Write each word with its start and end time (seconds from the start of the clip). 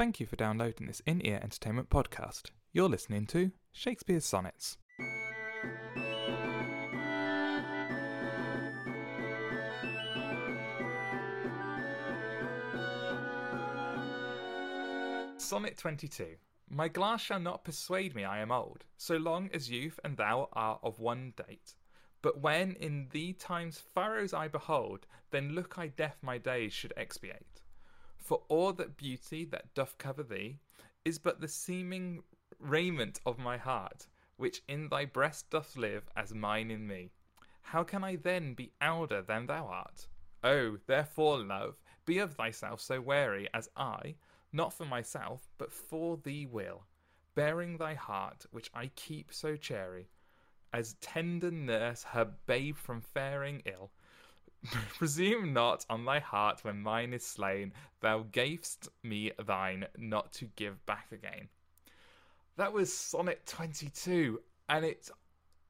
Thank 0.00 0.18
you 0.18 0.24
for 0.24 0.36
downloading 0.36 0.86
this 0.86 1.02
in 1.04 1.20
ear 1.26 1.38
entertainment 1.42 1.90
podcast. 1.90 2.44
You're 2.72 2.88
listening 2.88 3.26
to 3.26 3.50
Shakespeare's 3.70 4.24
Sonnets. 4.24 4.78
Sonnet 15.36 15.76
22. 15.76 16.28
My 16.70 16.88
glass 16.88 17.20
shall 17.20 17.38
not 17.38 17.62
persuade 17.62 18.14
me 18.14 18.24
I 18.24 18.38
am 18.38 18.50
old, 18.50 18.84
so 18.96 19.18
long 19.18 19.50
as 19.52 19.70
youth 19.70 20.00
and 20.02 20.16
thou 20.16 20.48
are 20.54 20.80
of 20.82 20.98
one 20.98 21.34
date. 21.46 21.74
But 22.22 22.40
when 22.40 22.72
in 22.76 23.08
thee 23.10 23.34
time's 23.34 23.78
furrows 23.78 24.32
I 24.32 24.48
behold, 24.48 25.04
then 25.30 25.50
look 25.50 25.76
I 25.76 25.88
death 25.88 26.16
my 26.22 26.38
days 26.38 26.72
should 26.72 26.94
expiate. 26.96 27.60
For 28.30 28.44
all 28.46 28.72
that 28.74 28.96
beauty 28.96 29.44
that 29.46 29.74
doth 29.74 29.98
cover 29.98 30.22
thee 30.22 30.60
is 31.04 31.18
but 31.18 31.40
the 31.40 31.48
seeming 31.48 32.22
raiment 32.60 33.20
of 33.26 33.40
my 33.40 33.56
heart, 33.56 34.06
which 34.36 34.62
in 34.68 34.88
thy 34.88 35.04
breast 35.04 35.50
doth 35.50 35.76
live 35.76 36.08
as 36.14 36.32
mine 36.32 36.70
in 36.70 36.86
me. 36.86 37.10
How 37.60 37.82
can 37.82 38.04
I 38.04 38.14
then 38.14 38.54
be 38.54 38.70
elder 38.80 39.20
than 39.20 39.46
thou 39.46 39.66
art? 39.66 40.06
Oh, 40.44 40.78
therefore, 40.86 41.42
love, 41.42 41.80
be 42.06 42.18
of 42.18 42.36
thyself 42.36 42.80
so 42.80 43.00
wary 43.00 43.48
as 43.52 43.68
I, 43.76 44.14
not 44.52 44.72
for 44.72 44.84
myself, 44.84 45.50
but 45.58 45.72
for 45.72 46.16
thee 46.16 46.46
will, 46.46 46.86
bearing 47.34 47.78
thy 47.78 47.94
heart, 47.94 48.46
which 48.52 48.70
I 48.72 48.92
keep 48.94 49.32
so 49.32 49.56
chary, 49.56 50.08
as 50.72 50.94
tender 51.00 51.50
nurse 51.50 52.04
her 52.04 52.26
babe 52.46 52.76
from 52.76 53.00
faring 53.00 53.62
ill. 53.64 53.90
Presume 54.98 55.52
not 55.52 55.86
on 55.88 56.04
thy 56.04 56.18
heart 56.18 56.60
when 56.62 56.80
mine 56.80 57.12
is 57.12 57.24
slain, 57.24 57.72
thou 58.00 58.26
gavest 58.30 58.88
me 59.02 59.32
thine 59.46 59.86
not 59.96 60.32
to 60.34 60.46
give 60.56 60.84
back 60.86 61.06
again. 61.12 61.48
That 62.56 62.72
was 62.72 62.92
Sonnet 62.92 63.46
22, 63.46 64.40
and 64.68 64.84
it's 64.84 65.10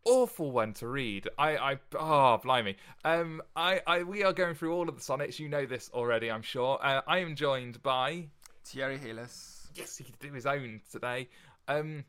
awful 0.05 0.50
one 0.50 0.72
to 0.74 0.88
read. 0.88 1.28
I, 1.38 1.56
I, 1.56 1.78
oh, 1.94 2.41
blimey. 2.42 2.77
Um, 3.05 3.42
I, 3.55 3.80
I, 3.86 4.02
we 4.02 4.24
are 4.24 4.32
going 4.32 4.55
through 4.55 4.74
all 4.74 4.88
of 4.88 4.97
the 4.97 5.02
sonnets. 5.02 5.38
You 5.38 5.48
know 5.48 5.66
this 5.66 5.91
already, 5.92 6.30
I'm 6.30 6.42
sure. 6.42 6.78
Uh, 6.82 7.02
I 7.06 7.19
am 7.19 7.36
joined 7.36 7.82
by 7.82 8.27
Thierry 8.64 8.98
Heles. 8.98 9.69
yes, 9.75 9.97
he 9.97 10.04
could 10.04 10.19
do 10.19 10.32
his 10.32 10.47
own 10.47 10.80
today. 10.91 11.28
Um, 11.69 12.04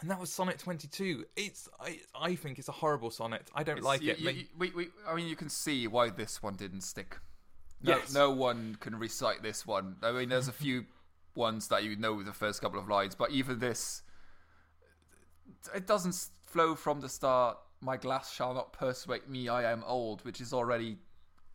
and 0.00 0.10
that 0.10 0.20
was 0.20 0.32
Sonnet 0.32 0.58
22. 0.58 1.24
It's, 1.36 1.68
I, 1.80 2.00
I 2.14 2.34
think 2.34 2.58
it's 2.58 2.68
a 2.68 2.72
horrible 2.72 3.10
sonnet. 3.10 3.50
I 3.54 3.62
don't 3.62 3.82
like 3.82 4.02
You- 4.02 4.12
it. 4.12 4.18
you- 4.18 4.30
you- 4.30 4.46
we, 4.58 4.70
we, 4.70 4.88
I 5.08 5.14
mean, 5.14 5.26
you 5.26 5.36
can 5.36 5.48
see 5.48 5.86
why 5.86 6.10
this 6.10 6.42
one 6.42 6.54
didn't 6.56 6.82
stick. 6.82 7.18
No, 7.82 7.96
Yes. 7.98 8.12
no 8.12 8.30
one 8.30 8.76
can 8.80 8.96
recite 8.98 9.42
this 9.42 9.66
one. 9.66 9.96
I 10.02 10.12
mean, 10.12 10.28
there's 10.28 10.48
a 10.48 10.52
few 10.52 10.86
ones 11.34 11.68
that 11.68 11.84
you 11.84 11.96
know 11.96 12.22
the 12.22 12.32
first 12.32 12.60
couple 12.60 12.78
of 12.80 12.88
lines, 12.88 13.14
but 13.14 13.30
even 13.30 13.58
this, 13.58 14.02
it 15.74 15.86
doesn't 15.86 16.16
flow 16.46 16.74
from 16.74 17.00
the 17.00 17.08
start. 17.08 17.58
My 17.80 17.96
glass 17.96 18.32
shall 18.32 18.54
not 18.54 18.72
persuade 18.72 19.28
me 19.28 19.48
I 19.48 19.70
am 19.70 19.84
old, 19.84 20.24
which 20.24 20.40
is 20.40 20.52
already 20.52 20.96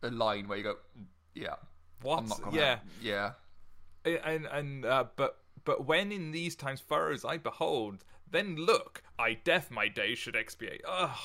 a 0.02 0.10
line 0.10 0.46
where 0.48 0.58
you 0.58 0.64
go, 0.64 0.74
"Mm, 0.98 1.04
yeah, 1.34 1.54
what? 2.02 2.18
I'm 2.18 2.26
not 2.28 2.42
gonna, 2.42 2.56
yeah. 2.56 2.78
yeah. 3.02 3.32
and 4.24 4.46
and 4.46 4.84
uh, 4.84 5.04
but 5.16 5.38
but 5.64 5.84
when 5.86 6.12
in 6.12 6.30
these 6.30 6.54
times 6.54 6.80
furrows 6.80 7.24
I 7.24 7.38
behold, 7.38 8.04
then 8.32 8.56
look, 8.56 9.02
I 9.18 9.34
death 9.34 9.70
my 9.70 9.88
days 9.88 10.18
should 10.18 10.34
expiate. 10.36 10.82
Ugh, 10.88 11.16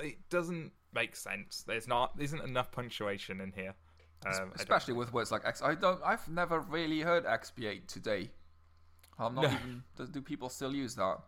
it 0.00 0.28
doesn't 0.30 0.72
make 0.94 1.14
sense. 1.16 1.64
There's 1.66 1.86
not 1.86 2.12
isn't 2.18 2.42
enough 2.42 2.72
punctuation 2.72 3.40
in 3.40 3.52
here. 3.52 3.74
Um, 4.26 4.52
especially 4.54 4.94
with 4.94 5.12
words 5.12 5.30
like 5.30 5.42
ex. 5.44 5.60
I 5.60 5.74
don't. 5.74 6.00
I've 6.02 6.26
never 6.28 6.60
really 6.60 7.00
heard 7.00 7.26
expiate 7.26 7.88
today. 7.88 8.30
I'm 9.18 9.34
not 9.34 9.42
No. 9.44 9.50
even. 9.50 9.82
Do, 9.96 10.06
do 10.06 10.22
people 10.22 10.48
still 10.48 10.74
use 10.74 10.94
that? 10.94 11.18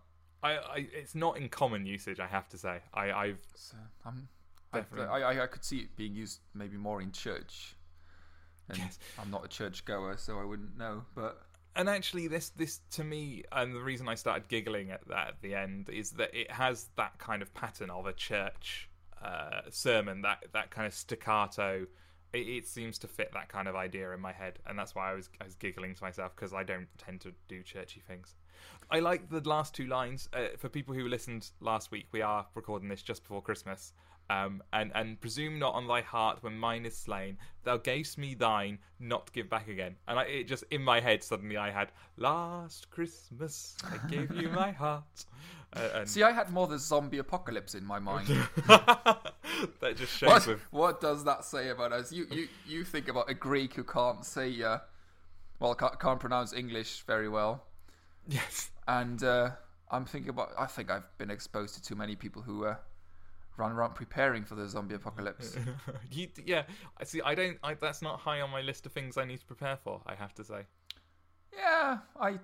I, 0.43 0.53
I 0.57 0.89
it's 0.93 1.15
not 1.15 1.37
in 1.37 1.49
common 1.49 1.85
usage. 1.85 2.21
I 2.21 2.27
have 2.27 2.49
to 2.51 2.59
say. 2.59 2.79
I 2.95 3.11
I've 3.13 3.39
So, 3.55 3.77
I'm, 4.07 4.29
Definitely. 4.73 5.07
I, 5.23 5.33
I, 5.33 5.43
I 5.45 5.47
could 5.47 5.65
see 5.65 5.79
it 5.81 5.97
being 5.97 6.15
used 6.15 6.41
maybe 6.55 6.77
more 6.77 7.01
in 7.03 7.13
church. 7.13 7.77
And 8.69 8.79
Yes. 8.79 8.99
I'm 9.19 9.31
not 9.31 9.45
a 9.45 9.49
church 9.49 9.85
goer, 9.85 10.17
so 10.17 10.39
I 10.41 10.45
wouldn't 10.45 10.77
know. 10.77 11.05
But 11.15 11.41
and 11.77 11.89
actually 11.89 12.27
this 12.27 12.51
this 12.51 12.81
to 12.91 13.05
me 13.05 13.45
and 13.53 13.75
the 13.75 13.81
reason 13.81 14.09
i 14.09 14.15
started 14.15 14.49
giggling 14.49 14.91
at 14.91 15.07
that 15.09 15.29
at 15.29 15.43
the 15.43 15.55
end 15.55 15.89
is 15.89 16.11
that 16.13 16.35
it 16.35 16.51
has 16.51 16.89
that 16.97 17.17
kind 17.19 17.43
of 17.43 17.53
pattern 17.55 17.91
of 17.91 18.07
a 18.07 18.13
church 18.13 18.89
uh, 19.23 19.63
sermon 19.71 20.23
that 20.23 20.45
that 20.53 20.71
kind 20.71 20.87
of 20.87 20.95
staccato. 20.95 21.87
It, 22.33 22.49
it 22.49 22.67
seems 22.67 22.99
to 22.99 23.09
fit 23.09 23.31
that 23.33 23.49
kind 23.49 23.69
of 23.69 23.77
idea 23.77 24.13
in 24.13 24.21
my 24.21 24.33
head 24.33 24.59
and 24.67 24.79
that's 24.79 24.95
why 24.95 25.11
i 25.11 25.15
was 25.15 25.31
i 25.41 25.45
was 25.45 25.55
giggling 25.55 25.95
to 25.95 26.03
myself 26.03 26.35
because 26.35 26.53
i 26.53 26.63
don't 26.63 26.89
tend 26.99 27.21
to 27.23 27.33
do 27.49 27.63
churchy 27.63 28.01
things. 28.01 28.35
I 28.91 29.01
like 29.01 29.31
the 29.31 29.41
last 29.49 29.75
two 29.75 29.87
lines 29.87 30.29
uh, 30.33 30.57
for 30.59 30.69
people 30.69 30.95
who 30.95 31.09
listened 31.09 31.51
last 31.61 31.91
week. 31.91 32.07
We 32.13 32.23
are 32.23 32.47
recording 32.55 32.89
this 32.89 33.03
just 33.03 33.23
before 33.23 33.43
christmas 33.43 33.93
um, 34.31 34.63
and 34.73 34.91
and 34.95 35.21
presume 35.21 35.59
not 35.59 35.75
on 35.75 35.87
thy 35.87 36.01
heart 36.01 36.43
when 36.43 36.57
mine 36.59 36.87
is 36.87 36.97
slain. 36.97 37.39
Thou 37.65 37.77
gavest 37.77 38.19
me 38.19 38.35
thine, 38.35 38.79
not 39.01 39.33
give 39.33 39.49
back 39.49 39.69
again. 39.69 39.97
And 40.09 40.19
I, 40.19 40.25
it 40.25 40.49
just 40.49 40.65
in 40.71 40.83
my 40.83 41.01
head 41.01 41.23
suddenly 41.23 41.57
I 41.57 41.71
had 41.71 41.93
last 42.17 42.91
Christmas 42.91 43.77
I 43.85 44.07
gave 44.09 44.33
you 44.35 44.49
my 44.49 44.73
heart, 44.85 45.25
uh, 45.77 45.89
and 45.95 46.09
see, 46.09 46.23
I 46.23 46.33
had 46.33 46.51
more 46.51 46.67
the 46.67 46.79
zombie 46.79 47.19
apocalypse 47.19 47.75
in 47.75 47.85
my 47.85 47.99
mind. 47.99 48.29
that 48.67 49.97
just 49.97 50.13
shows 50.17 50.29
what, 50.29 50.47
with 50.47 50.61
what 50.71 51.01
does 51.01 51.25
that 51.25 51.45
say 51.45 51.69
about 51.69 51.93
us? 51.93 52.13
You, 52.13 52.27
you, 52.31 52.49
you 52.67 52.85
think 52.85 53.09
about 53.09 53.29
a 53.29 53.35
Greek 53.35 53.75
who 53.75 53.85
can't 53.85 54.25
say, 54.25 54.63
uh, 54.63 54.79
well, 55.61 55.75
can't, 55.75 55.99
can't 56.01 56.21
pronounce 56.21 56.53
English 56.53 57.03
very 57.07 57.29
well, 57.29 57.65
yes. 58.29 58.71
and 58.89 59.23
uh, 59.23 59.51
I'm 59.91 60.07
thinking 60.07 60.31
about. 60.31 60.53
I 60.59 60.67
think 60.67 60.91
I've 60.91 61.19
been 61.19 61.31
exposed 61.31 61.75
to 61.75 61.83
too 61.83 61.95
many 61.95 62.17
people 62.17 62.43
who 62.43 62.65
uh, 62.65 62.77
run 63.57 63.73
around 63.73 63.95
preparing 63.95 64.45
for 64.45 64.55
the 64.55 64.69
zombie 64.69 64.95
apocalypse. 64.95 65.57
you, 66.11 66.29
yeah, 66.45 66.63
I 66.99 67.05
see. 67.05 67.21
I 67.23 67.35
don't. 67.35 67.59
I, 67.63 67.75
that's 67.75 68.03
not 68.03 68.21
high 68.21 68.41
on 68.41 68.51
my 68.51 68.61
list 68.61 68.87
of 68.87 68.93
things 68.93 69.17
I 69.17 69.25
need 69.25 69.41
to 69.41 69.47
prepare 69.47 69.77
for. 69.77 70.01
I 70.07 70.15
have 70.15 70.35
to 70.35 70.45
say. 70.45 70.63
Yeah, 71.57 71.99
I. 72.21 72.39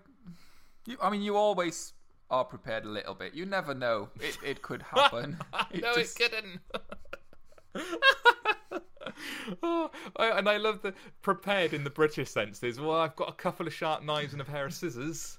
You, 0.86 0.96
I 1.02 1.10
mean, 1.10 1.22
you 1.22 1.36
always 1.36 1.92
are 2.30 2.44
prepared 2.44 2.84
a 2.84 2.88
little 2.88 3.14
bit. 3.14 3.34
You 3.34 3.46
never 3.46 3.74
know; 3.74 4.08
it 4.20 4.38
it 4.44 4.62
could 4.62 4.82
happen. 4.94 5.36
It 5.70 5.82
no, 5.82 5.94
just- 5.94 6.20
it 6.20 6.30
couldn't. 6.30 6.60
oh, 9.62 9.90
and 10.18 10.48
I 10.48 10.56
love 10.56 10.82
the 10.82 10.94
prepared 11.22 11.72
in 11.72 11.84
the 11.84 11.90
British 11.90 12.30
sense. 12.30 12.62
Is 12.62 12.80
well, 12.80 12.92
I've 12.98 13.16
got 13.16 13.28
a 13.28 13.32
couple 13.34 13.66
of 13.66 13.72
sharp 13.74 14.02
knives 14.02 14.32
and 14.32 14.42
a 14.42 14.44
pair 14.44 14.66
of 14.66 14.74
scissors. 14.74 15.38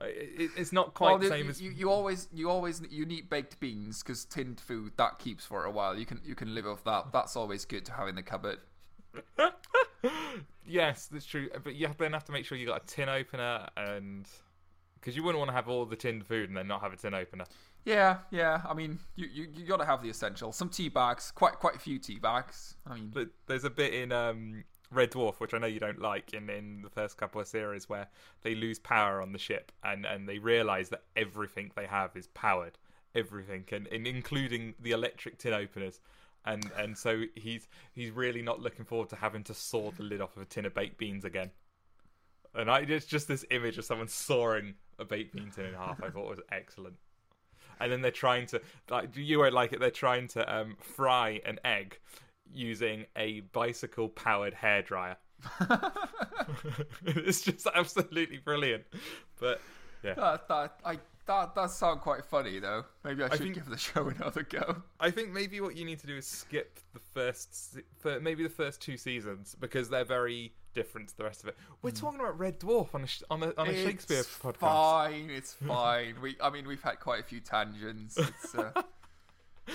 It, 0.00 0.50
it's 0.56 0.72
not 0.72 0.94
quite 0.94 1.10
Well, 1.10 1.18
the 1.18 1.24
you, 1.24 1.30
same 1.30 1.50
as 1.50 1.60
you, 1.60 1.70
you 1.70 1.90
always 1.90 2.28
you 2.32 2.48
always 2.50 2.82
you 2.90 3.04
need 3.04 3.28
baked 3.28 3.58
beans 3.60 4.02
because 4.02 4.24
tinned 4.24 4.60
food 4.60 4.92
that 4.96 5.18
keeps 5.18 5.44
for 5.44 5.64
a 5.64 5.70
while. 5.70 5.98
You 5.98 6.06
can 6.06 6.20
you 6.24 6.34
can 6.34 6.54
live 6.54 6.66
off 6.66 6.84
that. 6.84 7.12
That's 7.12 7.36
always 7.36 7.64
good 7.64 7.84
to 7.86 7.92
have 7.92 8.08
in 8.08 8.14
the 8.14 8.22
cupboard. 8.22 8.58
yes, 10.66 11.06
that's 11.06 11.26
true. 11.26 11.48
But 11.64 11.74
you 11.74 11.88
then 11.98 12.12
have 12.12 12.24
to 12.26 12.32
make 12.32 12.44
sure 12.44 12.56
you 12.56 12.66
got 12.66 12.82
a 12.82 12.86
tin 12.86 13.08
opener 13.08 13.66
and 13.76 14.28
because 14.94 15.16
you 15.16 15.22
wouldn't 15.22 15.38
want 15.38 15.48
to 15.50 15.54
have 15.54 15.68
all 15.68 15.84
the 15.84 15.96
tinned 15.96 16.26
food 16.26 16.48
and 16.48 16.56
then 16.56 16.66
not 16.66 16.80
have 16.80 16.92
a 16.92 16.96
tin 16.96 17.14
opener. 17.14 17.44
Yeah, 17.84 18.18
yeah. 18.30 18.62
I 18.68 18.74
mean, 18.74 18.98
you 19.16 19.26
you, 19.32 19.48
you 19.54 19.66
got 19.66 19.78
to 19.78 19.84
have 19.84 20.02
the 20.02 20.10
essentials. 20.10 20.56
Some 20.56 20.68
tea 20.68 20.88
bags, 20.88 21.30
quite 21.30 21.54
quite 21.54 21.76
a 21.76 21.78
few 21.78 21.98
tea 21.98 22.18
bags. 22.18 22.76
I 22.86 22.94
mean, 22.94 23.10
But 23.12 23.28
there's 23.46 23.64
a 23.64 23.70
bit 23.70 23.94
in 23.94 24.12
um, 24.12 24.64
Red 24.90 25.12
Dwarf, 25.12 25.40
which 25.40 25.54
I 25.54 25.58
know 25.58 25.66
you 25.66 25.80
don't 25.80 26.00
like, 26.00 26.32
in, 26.32 26.48
in 26.48 26.82
the 26.82 26.90
first 26.90 27.16
couple 27.16 27.40
of 27.40 27.46
series 27.46 27.88
where 27.88 28.08
they 28.42 28.54
lose 28.54 28.78
power 28.78 29.20
on 29.20 29.32
the 29.32 29.38
ship 29.38 29.72
and, 29.84 30.06
and 30.06 30.28
they 30.28 30.38
realise 30.38 30.88
that 30.88 31.02
everything 31.16 31.70
they 31.76 31.86
have 31.86 32.16
is 32.16 32.26
powered. 32.28 32.78
Everything, 33.14 33.64
and, 33.72 33.86
and 33.88 34.06
including 34.06 34.74
the 34.78 34.90
electric 34.90 35.38
tin 35.38 35.54
openers. 35.54 35.98
And 36.44 36.70
and 36.78 36.96
so 36.96 37.22
he's 37.34 37.66
he's 37.92 38.10
really 38.10 38.42
not 38.42 38.60
looking 38.60 38.84
forward 38.84 39.08
to 39.08 39.16
having 39.16 39.42
to 39.44 39.54
saw 39.54 39.90
the 39.90 40.02
lid 40.02 40.20
off 40.20 40.36
of 40.36 40.42
a 40.42 40.46
tin 40.46 40.66
of 40.66 40.74
baked 40.74 40.98
beans 40.98 41.24
again. 41.24 41.50
And 42.54 42.70
I 42.70 42.80
it's 42.80 43.06
just 43.06 43.26
this 43.26 43.46
image 43.50 43.78
of 43.78 43.86
someone 43.86 44.08
sawing 44.08 44.74
a 44.98 45.04
baked 45.06 45.34
bean 45.34 45.50
tin 45.50 45.64
in 45.64 45.74
half. 45.74 46.02
I 46.02 46.10
thought 46.10 46.28
was 46.28 46.40
excellent. 46.52 46.96
And 47.80 47.90
then 47.90 48.02
they're 48.02 48.10
trying 48.10 48.46
to 48.48 48.60
like 48.90 49.16
you 49.16 49.38
won't 49.38 49.54
like 49.54 49.72
it. 49.72 49.80
They're 49.80 49.90
trying 49.90 50.28
to 50.28 50.54
um, 50.54 50.76
fry 50.78 51.40
an 51.46 51.58
egg 51.64 51.98
using 52.52 53.06
a 53.16 53.40
bicycle 53.40 54.08
powered 54.08 54.54
hairdryer. 54.54 55.16
it's 57.06 57.42
just 57.42 57.66
absolutely 57.74 58.38
brilliant. 58.38 58.84
But 59.40 59.60
yeah, 60.02 60.14
that 60.14 60.48
that 60.48 60.80
I 60.84 60.98
that 61.26 61.54
does 61.54 61.76
sound 61.76 62.00
quite 62.00 62.24
funny 62.24 62.58
though. 62.58 62.84
Maybe 63.04 63.22
I 63.22 63.28
should 63.28 63.40
think- 63.40 63.54
give 63.54 63.68
the 63.68 63.76
show 63.76 64.08
another 64.08 64.42
go. 64.42 64.82
I 64.98 65.10
think 65.10 65.30
maybe 65.30 65.60
what 65.60 65.76
you 65.76 65.84
need 65.84 66.00
to 66.00 66.06
do 66.06 66.16
is 66.16 66.26
skip 66.26 66.80
the 66.94 67.00
first, 67.00 67.78
maybe 68.22 68.42
the 68.42 68.48
first 68.48 68.80
two 68.80 68.96
seasons 68.96 69.54
because 69.60 69.88
they're 69.88 70.04
very 70.04 70.54
different 70.74 71.08
to 71.08 71.16
the 71.16 71.24
rest 71.24 71.42
of 71.42 71.48
it. 71.50 71.56
We're 71.82 71.90
talking 71.90 72.20
about 72.20 72.38
Red 72.38 72.58
Dwarf 72.60 72.94
on 72.94 73.02
a 73.04 73.32
on 73.32 73.42
a, 73.42 73.52
on 73.58 73.68
a 73.68 73.74
Shakespeare 73.74 74.20
it's 74.20 74.38
podcast. 74.38 74.58
Fine, 74.60 75.30
it's 75.30 75.52
fine. 75.52 76.14
We, 76.22 76.36
I 76.40 76.50
mean, 76.50 76.66
we've 76.66 76.82
had 76.82 77.00
quite 77.00 77.20
a 77.20 77.24
few 77.24 77.40
tangents. 77.40 78.16
It's, 78.16 78.54
uh, 78.54 78.70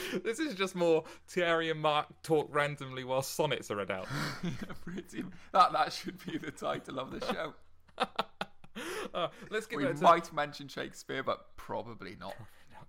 This 0.24 0.40
is 0.40 0.56
just 0.56 0.75
more 0.75 1.04
Thierry 1.28 1.69
and 1.69 1.80
Mark 1.80 2.07
talk 2.24 2.54
randomly 2.54 3.04
while 3.04 3.22
sonnets 3.22 3.69
are 3.72 3.75
read 3.75 3.92
out. 3.92 4.07
pretty, 4.86 5.24
that 5.51 5.74
that 5.74 5.94
should 5.94 6.24
be 6.25 6.38
the 6.38 6.51
title 6.51 7.00
of 7.00 7.12
the 7.12 7.19
show. 7.34 7.54
Oh, 9.13 9.30
let's 9.51 9.66
get 9.68 9.78
We 9.78 9.86
back 9.86 9.95
to 9.98 10.04
might 10.04 10.34
mention 10.34 10.68
Shakespeare, 10.68 11.22
but 11.24 11.56
probably 11.57 12.16
not. 12.19 12.36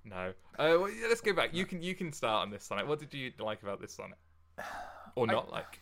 no. 0.05 0.33
Uh, 0.59 0.79
well, 0.81 0.91
yeah, 0.91 1.07
let's 1.09 1.21
go 1.21 1.33
back. 1.35 1.53
You 1.53 1.67
can 1.67 1.83
you 1.83 1.95
can 1.95 2.13
start 2.13 2.43
on 2.43 2.51
this 2.51 2.65
sonnet. 2.65 2.87
What 2.87 2.99
did 2.99 3.13
you 3.13 3.33
like 3.39 3.63
about 3.63 3.81
this 3.81 3.93
sonnet, 3.93 4.19
or 5.17 5.29
I- 5.29 5.33
not 5.33 5.51
like? 5.51 5.81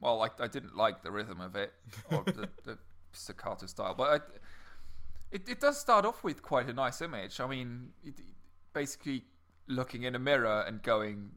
Well, 0.00 0.22
I, 0.22 0.28
I 0.44 0.46
didn't 0.46 0.76
like 0.76 1.02
the 1.02 1.10
rhythm 1.10 1.40
of 1.40 1.56
it 1.56 1.72
or 2.12 2.22
the, 2.22 2.48
the 2.64 2.78
staccato 3.10 3.66
style, 3.66 3.94
but 3.98 4.04
I, 4.04 4.14
it 5.32 5.48
it 5.48 5.60
does 5.60 5.76
start 5.76 6.04
off 6.04 6.22
with 6.22 6.40
quite 6.40 6.68
a 6.68 6.72
nice 6.72 7.02
image. 7.02 7.40
I 7.40 7.48
mean, 7.48 7.90
it, 8.04 8.14
basically 8.72 9.24
looking 9.68 10.02
in 10.02 10.14
a 10.14 10.18
mirror 10.18 10.64
and 10.66 10.82
going, 10.82 11.32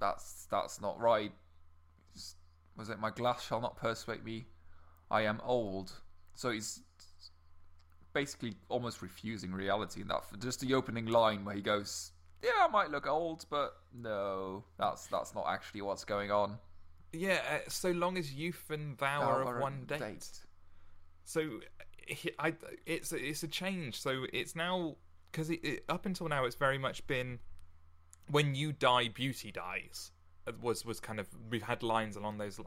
"That's 0.00 0.46
that's 0.50 0.80
not 0.80 0.98
right." 0.98 1.32
Was 2.76 2.90
it 2.90 2.98
my 2.98 3.10
glass 3.10 3.44
shall 3.46 3.60
not 3.60 3.76
persuade 3.76 4.24
me? 4.24 4.46
I 5.10 5.22
am 5.22 5.40
old. 5.44 5.92
So 6.34 6.50
he's 6.50 6.80
basically 8.12 8.56
almost 8.68 9.02
refusing 9.02 9.52
reality 9.52 10.00
in 10.00 10.08
that. 10.08 10.22
Just 10.40 10.60
the 10.60 10.74
opening 10.74 11.06
line 11.06 11.44
where 11.44 11.54
he 11.54 11.62
goes, 11.62 12.12
"Yeah, 12.42 12.50
I 12.60 12.68
might 12.68 12.90
look 12.90 13.06
old, 13.06 13.44
but 13.50 13.76
no, 13.92 14.64
that's 14.78 15.06
that's 15.06 15.34
not 15.34 15.46
actually 15.48 15.82
what's 15.82 16.04
going 16.04 16.30
on." 16.30 16.58
Yeah, 17.12 17.40
uh, 17.48 17.68
so 17.68 17.90
long 17.92 18.18
as 18.18 18.32
youth 18.32 18.70
and 18.70 18.98
thou 18.98 19.20
Thou 19.20 19.30
are 19.30 19.42
of 19.42 19.60
one 19.60 19.86
a 19.88 19.98
date. 19.98 20.28
So, 21.24 21.60
I, 22.38 22.54
it's 22.86 23.12
it's 23.12 23.42
a 23.42 23.48
change. 23.48 24.00
So 24.00 24.26
it's 24.32 24.56
now 24.56 24.96
because 25.30 25.50
up 25.88 26.06
until 26.06 26.28
now 26.28 26.44
it's 26.44 26.56
very 26.56 26.78
much 26.78 27.06
been 27.06 27.38
when 28.28 28.54
you 28.54 28.72
die, 28.72 29.08
beauty 29.08 29.52
dies. 29.52 30.12
uh, 30.46 30.52
Was 30.60 30.84
was 30.84 31.00
kind 31.00 31.20
of 31.20 31.28
we've 31.50 31.62
had 31.62 31.82
lines 31.82 32.16
along 32.16 32.38
those 32.38 32.60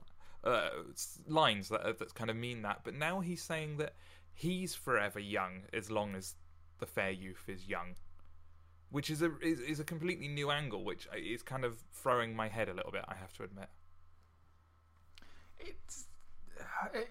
uh, 0.43 0.69
lines 1.27 1.69
that 1.69 1.99
that 1.99 2.15
kind 2.15 2.29
of 2.29 2.35
mean 2.35 2.61
that. 2.63 2.81
But 2.83 2.93
now 2.95 3.19
he's 3.21 3.41
saying 3.43 3.77
that 3.77 3.95
he's 4.33 4.75
forever 4.75 5.19
young 5.19 5.63
as 5.73 5.89
long 5.91 6.15
as 6.15 6.35
the 6.79 6.85
fair 6.85 7.11
youth 7.11 7.43
is 7.47 7.67
young. 7.67 7.95
Which 8.89 9.09
is 9.09 9.21
a 9.21 9.37
is, 9.39 9.59
is 9.59 9.79
a 9.79 9.83
completely 9.83 10.27
new 10.27 10.49
angle, 10.49 10.83
which 10.83 11.07
is 11.13 11.43
kind 11.43 11.65
of 11.65 11.83
throwing 11.91 12.35
my 12.35 12.47
head 12.47 12.69
a 12.69 12.73
little 12.73 12.91
bit. 12.91 13.03
I 13.07 13.15
have 13.15 13.33
to 13.33 13.43
admit. 13.43 13.69
it's 15.59 16.07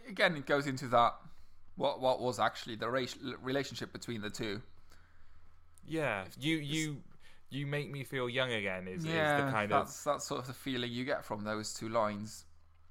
again 0.09 0.37
it 0.37 0.47
goes 0.47 0.67
into 0.67 0.87
that 0.89 1.15
what 1.77 2.01
what 2.01 2.21
was 2.21 2.39
actually 2.39 2.77
the 2.77 2.89
race, 2.89 3.17
relationship 3.43 3.93
between 3.93 4.21
the 4.21 4.31
two 4.31 4.63
Yeah, 5.85 6.25
you 6.39 6.57
you 6.57 7.03
you 7.51 7.67
make 7.67 7.91
me 7.91 8.05
feel 8.05 8.29
young 8.29 8.53
again. 8.53 8.89
Is, 8.89 9.05
yeah 9.05 9.39
is 9.39 9.45
the 9.45 9.51
kind 9.51 9.73
of 9.73 9.87
that's 9.87 10.03
that's 10.05 10.27
sort 10.27 10.41
of 10.41 10.47
the 10.47 10.53
feeling 10.53 10.91
you 10.91 11.05
get 11.05 11.25
from 11.25 11.45
those 11.45 11.73
two 11.73 11.89
lines 11.89 12.47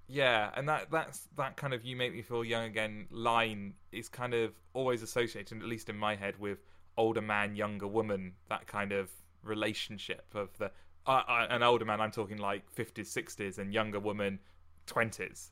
yeah, 0.07 0.51
and 0.55 0.69
that 0.69 0.91
that's 0.91 1.27
that 1.37 1.57
kind 1.57 1.73
of 1.73 1.83
you 1.83 1.95
make 1.95 2.13
me 2.13 2.21
feel 2.21 2.43
young 2.43 2.65
again 2.65 3.07
line 3.09 3.73
is 3.91 4.07
kind 4.07 4.33
of 4.33 4.51
always 4.73 5.01
associated, 5.01 5.57
at 5.57 5.67
least 5.67 5.89
in 5.89 5.97
my 5.97 6.15
head, 6.15 6.37
with 6.39 6.59
older 6.97 7.21
man, 7.21 7.55
younger 7.55 7.87
woman. 7.87 8.33
That 8.49 8.67
kind 8.67 8.91
of 8.91 9.09
relationship 9.43 10.25
of 10.35 10.55
the 10.59 10.71
uh, 11.07 11.21
uh, 11.27 11.47
an 11.49 11.63
older 11.63 11.85
man. 11.85 12.01
I'm 12.01 12.11
talking 12.11 12.37
like 12.37 12.69
fifties, 12.69 13.09
sixties, 13.09 13.57
and 13.57 13.73
younger 13.73 13.99
woman, 13.99 14.39
twenties. 14.85 15.51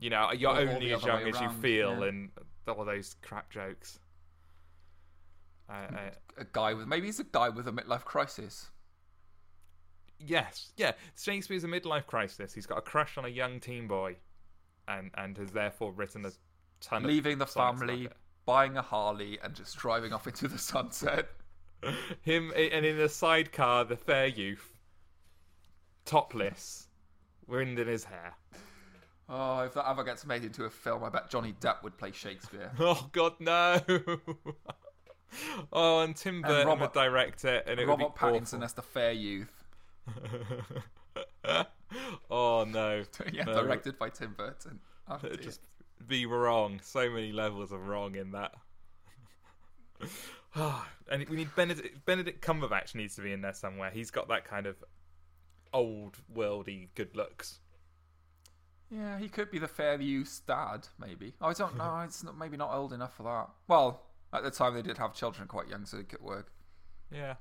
You 0.00 0.10
know, 0.10 0.32
you're 0.32 0.50
Or- 0.50 0.68
only 0.68 0.92
as 0.92 1.04
young 1.04 1.22
as 1.22 1.40
you 1.40 1.50
feel, 1.50 2.00
yeah. 2.00 2.08
and 2.08 2.30
all 2.66 2.84
those 2.84 3.14
crap 3.22 3.50
jokes. 3.50 4.00
A 6.38 6.44
guy 6.52 6.74
with 6.74 6.86
maybe 6.86 7.06
he's 7.06 7.20
a 7.20 7.24
guy 7.24 7.48
with 7.48 7.66
a 7.68 7.72
midlife 7.72 8.04
crisis 8.04 8.70
Yes, 10.24 10.72
yeah. 10.76 10.92
Shakespeare's 11.18 11.64
a 11.64 11.68
midlife 11.68 12.06
crisis. 12.06 12.54
He's 12.54 12.66
got 12.66 12.78
a 12.78 12.82
crush 12.82 13.18
on 13.18 13.24
a 13.24 13.28
young 13.28 13.58
teen 13.58 13.88
boy, 13.88 14.16
and 14.86 15.10
and 15.14 15.36
has 15.36 15.50
therefore 15.50 15.92
written 15.92 16.24
a 16.24 16.30
ton 16.80 17.02
leaving 17.04 17.38
the 17.38 17.46
family 17.46 18.04
like 18.04 18.16
buying 18.44 18.76
a 18.76 18.82
harley 18.82 19.38
and 19.42 19.54
just 19.54 19.76
driving 19.76 20.12
off 20.12 20.26
into 20.26 20.46
the 20.48 20.58
sunset. 20.58 21.28
Him 22.22 22.52
and 22.56 22.86
in 22.86 22.98
the 22.98 23.08
sidecar, 23.08 23.84
the 23.84 23.96
fair 23.96 24.26
youth, 24.28 24.78
topless, 26.04 26.86
wind 27.48 27.78
in 27.78 27.88
his 27.88 28.04
hair. 28.04 28.34
oh 29.28 29.60
if 29.60 29.74
that 29.74 29.88
ever 29.88 30.04
gets 30.04 30.24
made 30.26 30.44
into 30.44 30.64
a 30.64 30.70
film 30.70 31.04
i 31.04 31.08
bet 31.08 31.30
johnny 31.30 31.54
depp 31.60 31.82
would 31.82 31.96
play 31.96 32.10
shakespeare 32.12 32.70
Oh 32.80 33.08
God, 33.12 33.34
no! 33.40 33.80
oh, 35.72 36.00
and 36.00 36.14
Tim 36.16 36.42
Burton 36.42 36.66
Robert- 36.66 36.82
would 36.82 36.92
direct 36.92 37.44
it, 37.44 37.64
and 37.66 37.80
it 37.80 37.86
robert 37.86 38.04
would 38.04 38.14
be 38.14 38.18
pattinson 38.18 38.54
awful. 38.54 38.64
as 38.64 38.72
the 38.74 38.82
fair 38.82 39.12
youth 39.12 39.64
oh 42.30 42.64
no! 42.64 43.04
yeah 43.32 43.44
No. 43.44 43.54
directed 43.62 43.98
by 43.98 44.08
tim 44.08 44.34
burton 44.36 44.80
oh. 45.08 45.18
It'd 45.22 45.42
just 45.42 45.60
be 46.06 46.26
wrong. 46.26 46.80
So 46.82 47.08
many 47.10 47.32
levels 47.32 47.72
of 47.72 47.86
wrong 47.86 48.16
in 48.16 48.32
that. 48.32 48.54
and 51.10 51.28
we 51.28 51.36
need 51.36 51.54
Benedict. 51.54 52.04
Benedict 52.04 52.44
Cumberbatch 52.44 52.94
needs 52.94 53.14
to 53.16 53.22
be 53.22 53.32
in 53.32 53.40
there 53.40 53.54
somewhere. 53.54 53.90
He's 53.90 54.10
got 54.10 54.28
that 54.28 54.44
kind 54.44 54.66
of 54.66 54.76
old 55.72 56.18
worldy 56.34 56.88
good 56.94 57.16
looks. 57.16 57.60
Yeah, 58.90 59.18
he 59.18 59.28
could 59.28 59.50
be 59.50 59.58
the 59.58 59.68
fair 59.68 59.98
youth's 60.00 60.40
dad, 60.40 60.88
maybe. 60.98 61.32
Oh, 61.40 61.46
I 61.46 61.54
don't 61.54 61.78
know. 61.78 62.00
It's 62.04 62.22
not, 62.22 62.36
maybe 62.36 62.58
not 62.58 62.74
old 62.74 62.92
enough 62.92 63.16
for 63.16 63.22
that. 63.22 63.48
Well, 63.66 64.02
at 64.32 64.42
the 64.42 64.50
time 64.50 64.74
they 64.74 64.82
did 64.82 64.98
have 64.98 65.14
children 65.14 65.48
quite 65.48 65.68
young, 65.68 65.84
so 65.84 65.98
it 65.98 66.08
could 66.08 66.22
work. 66.22 66.52
Yeah. 67.10 67.34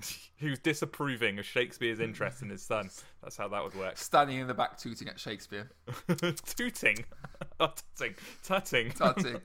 he 0.36 0.48
was 0.48 0.58
disapproving 0.58 1.38
of 1.38 1.44
Shakespeare's 1.44 2.00
interest 2.00 2.42
in 2.42 2.50
his 2.50 2.62
son. 2.62 2.90
That's 3.22 3.36
how 3.36 3.48
that 3.48 3.62
would 3.62 3.74
work. 3.74 3.98
Standing 3.98 4.38
in 4.38 4.46
the 4.46 4.54
back 4.54 4.78
tooting 4.78 5.08
at 5.08 5.20
Shakespeare. 5.20 5.70
Tooting. 6.56 7.04
Oh, 7.60 7.72
tutting. 7.96 8.14
Tutting. 8.42 8.92
Tutting. 8.92 9.40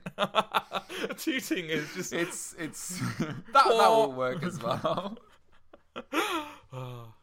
Tooting 1.18 1.66
is 1.66 1.94
just. 1.94 2.12
It's 2.12 2.54
it's 2.58 2.98
that 2.98 3.34
that 3.52 3.68
will 3.68 4.12
work 4.12 4.42
as 4.42 4.60
well. 4.62 5.18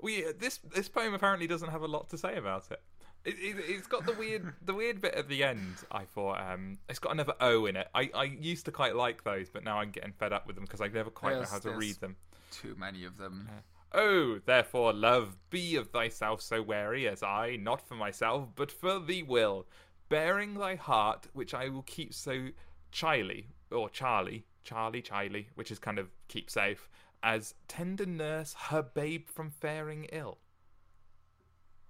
we 0.00 0.24
uh, 0.24 0.32
this 0.38 0.58
this 0.74 0.88
poem 0.88 1.14
apparently 1.14 1.46
doesn't 1.46 1.70
have 1.70 1.82
a 1.82 1.88
lot 1.88 2.08
to 2.10 2.18
say 2.18 2.36
about 2.36 2.70
it. 2.70 2.80
It, 3.24 3.34
it. 3.38 3.56
It's 3.68 3.86
got 3.86 4.06
the 4.06 4.12
weird 4.12 4.52
the 4.64 4.74
weird 4.74 5.00
bit 5.00 5.14
at 5.14 5.28
the 5.28 5.44
end. 5.44 5.76
I 5.90 6.04
thought 6.04 6.40
um, 6.40 6.78
it's 6.88 6.98
got 6.98 7.12
another 7.12 7.34
O 7.40 7.66
in 7.66 7.76
it. 7.76 7.88
I, 7.94 8.10
I 8.14 8.24
used 8.24 8.64
to 8.66 8.72
quite 8.72 8.96
like 8.96 9.24
those, 9.24 9.48
but 9.50 9.64
now 9.64 9.78
I'm 9.78 9.90
getting 9.90 10.12
fed 10.12 10.32
up 10.32 10.46
with 10.46 10.56
them 10.56 10.64
because 10.64 10.80
I 10.80 10.88
never 10.88 11.10
quite 11.10 11.36
know 11.36 11.44
how 11.44 11.58
to 11.58 11.72
read 11.72 11.96
them. 11.96 12.16
Too 12.50 12.74
many 12.78 13.04
of 13.04 13.18
them. 13.18 13.48
Oh, 13.92 14.38
therefore, 14.46 14.92
love, 14.92 15.36
be 15.50 15.74
of 15.76 15.88
thyself 15.88 16.40
so 16.40 16.62
wary 16.62 17.08
as 17.08 17.22
I, 17.22 17.56
not 17.60 17.86
for 17.86 17.96
myself, 17.96 18.48
but 18.54 18.70
for 18.70 19.00
thee 19.00 19.24
will, 19.24 19.66
bearing 20.08 20.54
thy 20.54 20.76
heart, 20.76 21.26
which 21.32 21.54
I 21.54 21.68
will 21.68 21.82
keep 21.82 22.14
so 22.14 22.48
chily, 22.92 23.46
or 23.72 23.90
Charlie, 23.90 24.46
Charlie, 24.62 25.02
Charlie, 25.02 25.48
which 25.56 25.72
is 25.72 25.80
kind 25.80 25.98
of 25.98 26.08
keep 26.28 26.50
safe, 26.50 26.88
as 27.22 27.54
tender 27.66 28.06
nurse 28.06 28.54
her 28.68 28.82
babe 28.82 29.28
from 29.28 29.50
faring 29.50 30.04
ill. 30.12 30.38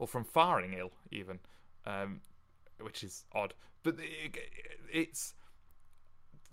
Or 0.01 0.09
from 0.09 0.25
faring 0.25 0.73
ill, 0.73 0.93
even, 1.11 1.41
um, 1.85 2.23
which 2.81 3.05
is 3.05 3.25
odd. 3.35 3.53
But 3.83 3.97
it, 3.99 4.35
it's 4.91 5.35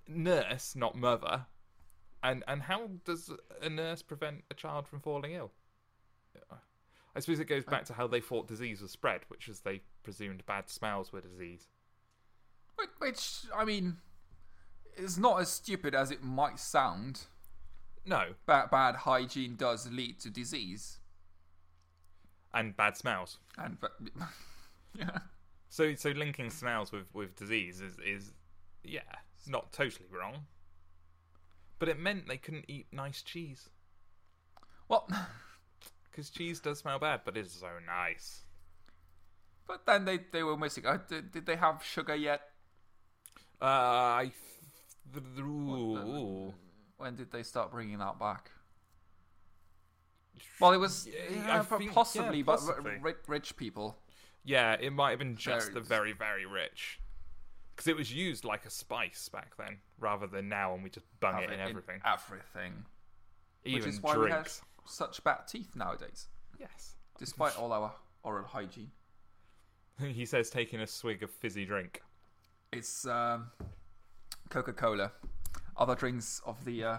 nurse, 0.06 0.76
not 0.76 0.98
mother, 0.98 1.46
and 2.22 2.44
and 2.46 2.64
how 2.64 2.90
does 3.06 3.32
a 3.62 3.70
nurse 3.70 4.02
prevent 4.02 4.44
a 4.52 4.54
child 4.54 4.86
from 4.86 5.00
falling 5.00 5.32
ill? 5.32 5.52
I 7.16 7.20
suppose 7.22 7.40
it 7.40 7.46
goes 7.46 7.64
back 7.64 7.86
to 7.86 7.94
how 7.94 8.06
they 8.06 8.20
thought 8.20 8.50
disease 8.50 8.82
was 8.82 8.92
spread, 8.92 9.22
which 9.30 9.48
is 9.48 9.62
they 9.62 9.82
presumed 10.04 10.46
bad 10.46 10.70
smells 10.70 11.14
were 11.14 11.22
disease. 11.22 11.68
Which, 12.76 12.90
which 13.00 13.40
I 13.56 13.64
mean, 13.64 13.98
is 14.98 15.18
not 15.18 15.40
as 15.40 15.50
stupid 15.50 15.96
as 15.96 16.12
it 16.12 16.22
might 16.22 16.60
sound. 16.60 17.22
No, 18.06 18.34
Bad 18.46 18.70
bad 18.72 18.96
hygiene 18.98 19.56
does 19.56 19.90
lead 19.90 20.20
to 20.20 20.30
disease, 20.30 21.00
and 22.54 22.76
bad 22.76 22.98
smells. 22.98 23.38
and 23.58 23.80
but 23.80 23.92
yeah, 24.94 25.20
So 25.70 25.96
so 25.96 26.10
linking 26.12 26.50
smells 26.50 26.92
with 26.92 27.14
with 27.14 27.36
disease 27.36 27.82
is 27.82 27.98
is 28.00 28.32
yeah, 28.84 29.02
it's 29.38 29.48
not 29.48 29.72
totally 29.74 30.08
wrong. 30.12 30.46
But 31.80 31.90
it 31.90 32.00
meant 32.00 32.28
they 32.28 32.38
couldn't 32.38 32.66
eat 32.68 32.88
nice 32.92 33.22
cheese 33.22 33.70
well, 34.90 35.08
because 36.12 36.30
cheese 36.30 36.60
does 36.62 36.80
smell 36.80 36.98
bad, 36.98 37.22
but 37.26 37.36
it's 37.38 37.60
so 37.60 37.68
nice. 37.86 38.46
but 39.68 39.86
then 39.86 40.06
they 40.06 40.20
they 40.32 40.44
were 40.44 40.56
missing. 40.58 40.86
Uh, 40.86 40.98
did, 41.10 41.32
did 41.32 41.46
they 41.46 41.58
have 41.58 41.84
sugar 41.84 42.16
yet? 42.16 42.42
Uh, 43.62 43.66
I. 43.66 44.32
Th- 45.14 45.26
ooh. 45.40 46.54
When 46.98 47.16
did 47.16 47.32
they 47.32 47.44
start 47.44 47.72
bringing 47.72 47.98
that 48.00 48.18
back? 48.20 48.52
Well, 50.60 50.72
it 50.74 50.78
was 50.78 51.08
Yeah, 51.08 51.62
think- 51.64 51.94
possibly, 51.94 52.38
yeah, 52.40 52.44
but 52.44 52.84
ri- 53.02 53.16
rich 53.28 53.56
people. 53.58 53.98
Yeah, 54.44 54.74
it 54.80 54.92
might 54.94 55.12
have 55.12 55.20
been 55.20 55.36
just 55.36 55.74
the 55.74 55.82
Very- 55.82 56.14
very, 56.14 56.46
rich. 56.46 57.00
Because 57.76 57.88
it 57.88 57.96
was 57.96 58.12
used 58.14 58.44
like 58.46 58.66
a 58.66 58.70
spice 58.70 59.30
back 59.30 59.56
then, 59.58 59.80
rather 60.00 60.26
than 60.26 60.50
now 60.50 60.74
when 60.74 60.82
we 60.82 60.90
just 60.90 61.06
bung 61.20 61.44
it 61.44 61.52
in 61.52 61.60
everything. 61.60 62.02
everything. 62.06 62.86
Even 63.66 63.80
which 63.82 63.94
is 63.96 64.02
why 64.02 64.18
we 64.18 64.30
have 64.32 64.44
drinks. 64.46 64.62
such 64.86 65.24
bad 65.24 65.48
teeth 65.48 65.76
nowadays, 65.76 66.28
Yes. 66.60 66.96
despite 67.20 67.58
all 67.58 67.72
our 67.74 67.94
oral 68.24 68.46
hygiene. 68.48 68.92
he 70.00 70.26
says 70.26 70.50
taking 70.50 70.80
a 70.80 70.88
swig 70.88 71.22
of 71.24 71.30
fizzy 71.32 71.66
drink. 71.66 72.02
It's 72.72 73.06
um, 73.06 73.52
Coca 74.50 74.74
Cola. 74.74 75.12
Other 75.76 75.96
drinks 75.96 76.42
of 76.46 76.64
the 76.66 76.84
uh, 76.84 76.98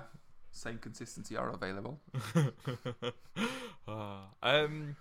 same 0.59 0.79
consistency 0.79 1.37
are 1.37 1.51
available. 1.51 2.01
Ah, 3.91 4.25
um, 4.43 4.97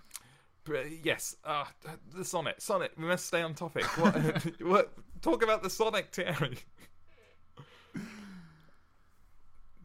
yes, 1.02 1.36
uh, 1.44 1.64
the 2.16 2.24
Sonic. 2.24 2.58
Sonic. 2.58 2.92
We 2.96 3.04
must 3.04 3.26
stay 3.26 3.42
on 3.42 3.54
topic. 3.54 3.84
What? 3.98 4.14
what 4.62 4.92
talk 5.20 5.42
about 5.42 5.62
the 5.62 5.68
Sonic 5.68 6.06
Thierry. 6.10 6.56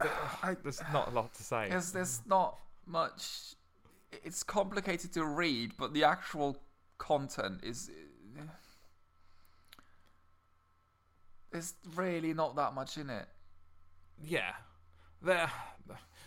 I, 0.00 0.56
There's 0.62 0.80
not 0.90 1.08
a 1.08 1.10
lot 1.10 1.34
to 1.34 1.42
say. 1.42 1.68
there's, 1.68 1.92
there's 1.92 2.20
not 2.26 2.58
much. 2.86 3.54
It's 4.24 4.42
complicated 4.42 5.12
to 5.14 5.24
read, 5.26 5.72
but 5.78 5.92
the 5.92 6.04
actual 6.04 6.56
content 6.98 7.60
is. 7.62 7.90
There's 11.50 11.74
really 11.94 12.32
not 12.34 12.56
that 12.56 12.74
much 12.74 12.96
in 12.96 13.10
it. 13.10 13.26
Yeah, 14.22 14.52
there. 15.24 15.50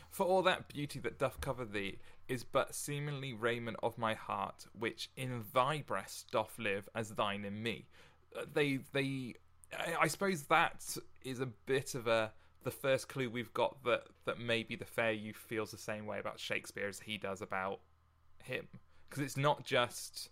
For 0.10 0.25
all 0.25 0.42
that 0.44 0.68
beauty 0.68 1.00
that 1.00 1.20
doth 1.20 1.42
cover 1.42 1.66
thee 1.66 2.00
is 2.27 2.44
but 2.44 2.74
seemingly 2.74 3.34
raiment 3.34 3.77
of 3.84 3.98
my 3.98 4.16
heart, 4.16 4.66
which 4.74 5.10
in 5.16 5.44
thy 5.54 5.82
breast 5.82 6.32
doth 6.32 6.58
live 6.58 6.89
as 6.96 7.10
thine 7.12 7.46
in 7.46 7.62
me. 7.62 7.88
Uh, 8.36 8.46
They, 8.51 8.80
they. 8.94 9.36
I 9.77 9.96
I 10.01 10.08
suppose 10.08 10.44
that 10.44 10.98
is 11.24 11.39
a 11.39 11.46
bit 11.46 11.94
of 11.94 12.08
a 12.08 12.32
the 12.63 12.72
first 12.72 13.08
clue 13.10 13.30
we've 13.30 13.54
got 13.54 13.84
that 13.84 14.04
that 14.25 14.39
maybe 14.39 14.75
the 14.75 14.86
fair 14.86 15.12
youth 15.12 15.38
feels 15.38 15.72
the 15.72 15.77
same 15.77 16.06
way 16.06 16.20
about 16.20 16.39
Shakespeare 16.39 16.88
as 16.88 17.00
he 17.00 17.18
does 17.18 17.42
about 17.42 17.82
him, 18.44 18.68
because 19.08 19.24
it's 19.24 19.38
not 19.38 19.63
just. 19.63 20.30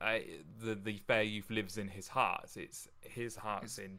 Uh, 0.00 0.20
the 0.64 0.74
the 0.74 0.96
fair 1.06 1.22
youth 1.22 1.50
lives 1.50 1.76
in 1.76 1.88
his 1.88 2.08
heart. 2.08 2.48
It's 2.56 2.88
his 3.02 3.36
heart's 3.36 3.76
in 3.76 3.98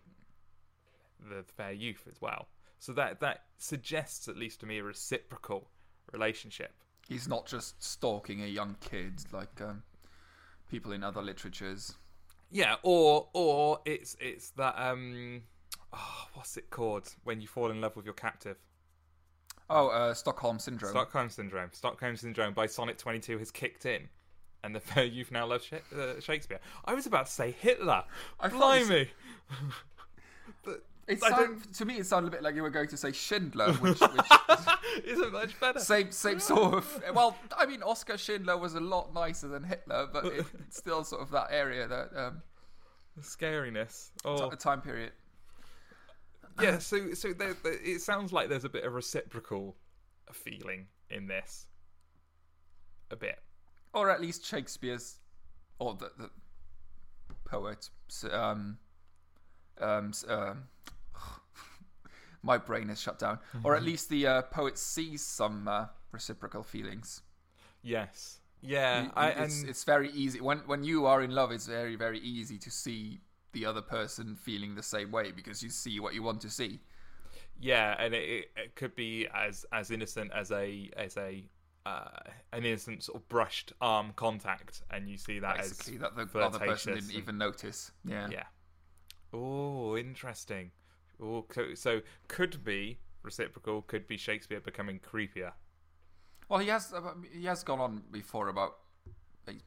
the 1.19 1.43
fair 1.43 1.73
youth 1.73 2.07
as 2.09 2.19
well. 2.19 2.47
So 2.81 2.93
that 2.93 3.19
that 3.19 3.43
suggests, 3.59 4.27
at 4.27 4.35
least 4.35 4.61
to 4.61 4.65
me, 4.65 4.79
a 4.79 4.83
reciprocal 4.83 5.67
relationship. 6.11 6.73
He's 7.07 7.27
not 7.27 7.45
just 7.45 7.81
stalking 7.81 8.41
a 8.41 8.47
young 8.47 8.75
kid 8.81 9.21
like 9.31 9.61
um, 9.61 9.83
people 10.67 10.91
in 10.91 11.03
other 11.03 11.21
literatures. 11.21 11.93
Yeah, 12.49 12.77
or 12.81 13.27
or 13.33 13.81
it's 13.85 14.17
it's 14.19 14.49
that 14.51 14.73
um, 14.79 15.43
oh, 15.93 16.27
what's 16.33 16.57
it 16.57 16.71
called 16.71 17.13
when 17.23 17.39
you 17.39 17.47
fall 17.47 17.69
in 17.69 17.81
love 17.81 17.95
with 17.95 18.05
your 18.05 18.15
captive? 18.15 18.57
Oh, 19.69 19.89
uh, 19.89 20.15
Stockholm 20.15 20.57
syndrome. 20.57 20.93
Stockholm 20.93 21.29
syndrome. 21.29 21.69
Stockholm 21.73 22.15
syndrome 22.15 22.55
by 22.55 22.65
Sonnet 22.65 22.97
Twenty 22.97 23.19
Two 23.19 23.37
has 23.37 23.51
kicked 23.51 23.85
in, 23.85 24.09
and 24.63 24.73
the 24.73 24.79
fair 24.89 25.05
youth 25.05 25.31
now 25.31 25.45
love 25.45 25.61
Sha- 25.63 25.95
uh, 25.95 26.19
Shakespeare. 26.19 26.59
I 26.83 26.95
was 26.95 27.05
about 27.05 27.27
to 27.27 27.31
say 27.31 27.51
Hitler. 27.51 28.05
I 28.39 28.47
Blimey. 28.49 29.09
it 31.07 31.23
I 31.23 31.29
sound, 31.29 31.73
to 31.73 31.85
me, 31.85 31.97
it 31.97 32.05
sounded 32.05 32.27
a 32.27 32.31
bit 32.31 32.43
like 32.43 32.55
you 32.55 32.61
were 32.61 32.69
going 32.69 32.87
to 32.89 32.97
say 32.97 33.11
Schindler, 33.11 33.73
which, 33.79 33.99
which 33.99 34.11
Isn't 35.05 35.31
much 35.33 35.59
better. 35.59 35.79
same 35.79 36.11
same 36.11 36.39
sort 36.51 36.73
of. 36.75 37.03
Well, 37.13 37.37
I 37.57 37.65
mean, 37.65 37.81
Oskar 37.83 38.17
Schindler 38.17 38.57
was 38.57 38.75
a 38.75 38.79
lot 38.79 39.13
nicer 39.13 39.47
than 39.47 39.63
Hitler, 39.63 40.07
but 40.11 40.25
it, 40.25 40.45
it's 40.59 40.77
still 40.77 41.03
sort 41.03 41.21
of 41.21 41.31
that 41.31 41.47
area 41.51 41.87
that 41.87 42.09
um, 42.15 42.41
Scariness. 43.21 44.11
t- 44.15 44.21
Oh, 44.25 44.49
time 44.51 44.81
period. 44.81 45.11
yeah 46.61 46.77
so 46.79 47.13
so 47.13 47.31
there, 47.33 47.55
there, 47.63 47.73
it 47.83 48.01
sounds 48.01 48.33
like 48.33 48.49
there's 48.49 48.65
a 48.65 48.69
bit 48.69 48.83
of 48.83 48.93
reciprocal 48.93 49.75
feeling 50.33 50.87
in 51.09 51.27
this 51.27 51.67
a 53.09 53.15
bit 53.15 53.39
or 53.93 54.09
at 54.09 54.21
least 54.21 54.45
Shakespeare's, 54.45 55.17
or 55.79 55.95
the, 55.95 56.09
the 56.17 56.29
poet. 57.45 57.89
Um, 58.31 58.77
um, 59.79 60.11
um, 60.27 60.63
my 62.43 62.57
brain 62.57 62.89
is 62.89 62.99
shut 62.99 63.19
down. 63.19 63.39
Or 63.63 63.75
at 63.75 63.83
least 63.83 64.09
the 64.09 64.27
uh, 64.27 64.41
poet 64.43 64.77
sees 64.77 65.21
some 65.25 65.67
uh, 65.67 65.85
reciprocal 66.11 66.63
feelings. 66.63 67.21
yes 67.83 68.39
yeah 68.63 69.03
You- 69.05 69.11
I, 69.15 69.29
it's, 69.29 69.61
and 69.61 69.69
it's 69.69 69.83
very 69.83 70.11
easy 70.11 70.39
when 70.39 70.59
when 70.67 70.83
you 70.83 71.05
are 71.07 71.21
in 71.23 71.31
love. 71.31 71.51
It's 71.51 71.67
very 71.67 71.95
very 71.95 72.19
easy 72.19 72.57
to 72.59 72.69
see 72.69 73.21
the 73.53 73.65
other 73.65 73.81
person 73.81 74.35
feeling 74.35 74.75
the 74.75 74.83
same 74.83 75.11
way 75.11 75.31
because 75.31 75.61
you 75.63 75.69
see 75.69 75.99
what 75.99 76.13
you 76.13 76.23
want 76.23 76.41
to 76.41 76.49
see. 76.49 76.79
yeah 77.59 77.95
and 77.99 78.13
it, 78.13 78.23
it, 78.29 78.45
it 78.55 78.75
could 78.75 78.95
be 78.95 79.27
as 79.33 79.65
as 79.71 79.89
innocent 79.91 80.31
as 80.33 80.51
a 80.51 80.89
as 80.95 81.17
a 81.17 81.43
uh, 81.87 82.07
an 82.53 82.63
innocent 82.63 83.01
sort 83.03 83.17
of 83.19 83.27
brushed 83.27 83.73
arm 83.81 84.13
contact 84.15 84.83
and 84.91 85.09
you 85.09 85.17
see 85.17 85.39
that 85.39 85.57
Basically, 85.57 85.95
as 85.95 86.01
that 86.01 86.15
the 86.15 86.39
other 86.39 86.59
person 86.59 86.93
didn't 86.93 87.09
and- 87.09 87.17
even 87.17 87.37
notice. 87.39 87.91
Yeah. 88.05 88.27
yeah 88.31 88.43
oh 89.33 89.97
interesting. 89.97 90.71
Oh 91.21 91.45
so, 91.51 91.73
so 91.75 92.01
could 92.27 92.63
be 92.63 92.99
reciprocal 93.23 93.81
could 93.83 94.07
be 94.07 94.17
shakespeare 94.17 94.59
becoming 94.59 94.99
creepier. 94.99 95.51
Well, 96.49 96.59
he 96.59 96.67
has 96.67 96.93
uh, 96.93 97.13
he 97.31 97.45
has 97.45 97.63
gone 97.63 97.79
on 97.79 98.03
before 98.11 98.49
about 98.49 98.77
like, 99.47 99.59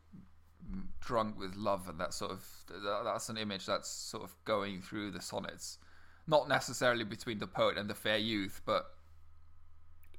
drunk 1.00 1.38
with 1.38 1.54
love 1.54 1.88
and 1.88 1.98
that 2.00 2.12
sort 2.12 2.30
of 2.30 2.46
that, 2.68 3.02
that's 3.04 3.28
an 3.28 3.36
image 3.36 3.66
that's 3.66 3.88
sort 3.88 4.22
of 4.24 4.34
going 4.44 4.82
through 4.82 5.12
the 5.12 5.20
sonnets, 5.20 5.78
not 6.26 6.48
necessarily 6.48 7.04
between 7.04 7.38
the 7.38 7.46
poet 7.46 7.78
and 7.78 7.88
the 7.88 7.94
fair 7.94 8.18
youth, 8.18 8.60
but 8.66 8.86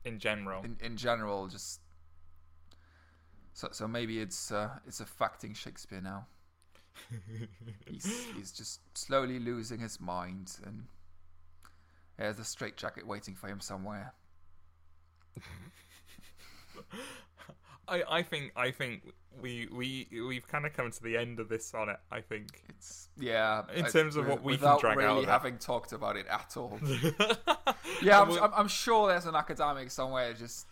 in 0.06 0.20
general. 0.20 0.64
in 0.64 0.78
in 0.82 0.98
general, 0.98 1.48
just 1.48 1.82
so 3.54 3.70
so 3.72 3.88
maybe 3.88 4.20
it's 4.20 4.52
uh, 4.52 4.70
it's 4.88 5.00
affecting 5.00 5.54
Shakespeare 5.54 6.02
now. 6.02 6.28
He's 7.90 8.26
he's 8.36 8.52
just 8.52 8.80
slowly 8.98 9.40
losing 9.40 9.80
his 9.80 10.00
mind 10.00 10.58
and 10.66 10.86
there's 12.18 12.40
a 12.40 12.46
straitjacket 12.46 13.06
waiting 13.06 13.36
for 13.36 13.48
him 13.48 13.60
somewhere. 13.60 14.14
I, 17.88 18.04
I 18.10 18.24
think 18.24 18.52
I 18.56 18.72
think 18.72 19.04
we 19.42 19.68
we 19.72 20.08
we've 20.28 20.48
kind 20.48 20.66
of 20.66 20.74
come 20.74 20.90
to 20.92 21.04
the 21.04 21.18
end 21.18 21.40
of 21.40 21.50
this 21.50 21.66
sonnet. 21.66 22.00
I 22.12 22.22
think 22.22 22.64
It's 22.70 23.10
yeah. 23.18 23.64
In 23.76 23.86
I- 23.86 23.90
terms 23.90 24.16
of 24.16 24.28
what 24.28 24.42
we 24.44 24.54
can 24.54 24.62
without 24.62 24.82
drag 24.82 24.98
out 24.98 25.04
really 25.04 25.18
of 25.24 25.24
it. 25.26 25.32
having 25.32 25.58
talked 25.58 25.92
about 25.94 26.16
it 26.18 26.26
at 26.28 26.56
all. 26.58 26.80
yeah, 28.02 28.22
I'm, 28.22 28.32
I'm, 28.32 28.52
I'm 28.56 28.68
sure 28.68 29.08
there's 29.10 29.26
an 29.28 29.36
academic 29.36 29.92
somewhere 29.92 30.34
just 30.34 30.66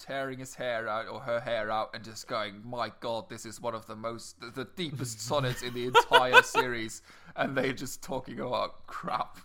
tearing 0.00 0.38
his 0.38 0.54
hair 0.54 0.88
out 0.88 1.06
or 1.08 1.20
her 1.20 1.38
hair 1.40 1.70
out 1.70 1.90
and 1.94 2.02
just 2.02 2.26
going, 2.26 2.62
"My 2.64 2.90
God, 3.00 3.28
this 3.28 3.44
is 3.46 3.60
one 3.60 3.74
of 3.74 3.86
the 3.86 3.94
most, 3.94 4.40
the, 4.40 4.50
the 4.50 4.64
deepest 4.76 5.20
sonnets 5.20 5.62
in 5.62 5.74
the 5.74 5.86
entire 5.86 6.42
series," 6.42 7.02
and 7.36 7.56
they're 7.56 7.72
just 7.72 8.02
talking 8.02 8.40
about 8.40 8.86
crap. 8.86 9.38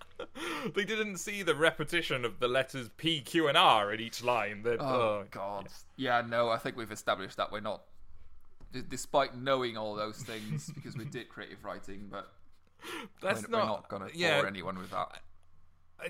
they 0.74 0.85
didn't 0.85 1.17
see 1.17 1.43
the 1.43 1.53
repetition 1.55 2.24
of 2.25 2.39
the 2.39 2.47
letters 2.47 2.89
P, 2.97 3.21
Q, 3.21 3.47
and 3.50 3.57
R 3.57 3.93
in 3.93 4.00
each 4.00 4.24
line. 4.24 4.63
That 4.63 4.79
Oh, 4.81 4.85
oh, 4.85 5.25
God. 5.29 5.67
Yeah, 5.97 6.21
no, 6.27 6.50
I 6.50 6.57
think 6.57 6.77
we've 6.77 6.91
established 6.91 7.38
that 7.38 7.51
we're 7.51 7.59
not. 7.59 7.83
d- 8.71 8.81
Despite 8.88 9.38
knowing 9.38 9.77
all 9.77 9.93
those 9.93 10.17
things, 10.17 10.71
because 10.75 10.95
we 10.97 11.05
did 11.05 11.29
creative 11.29 11.63
writing, 11.65 12.07
but 12.09 12.31
that's 13.21 13.43
we're, 13.43 13.50
not, 13.50 13.62
we're 13.62 13.67
not 13.67 13.89
going 13.89 14.09
to 14.09 14.17
yeah, 14.17 14.39
bore 14.39 14.47
anyone 14.47 14.77
with 14.77 14.91
that. 14.91 15.19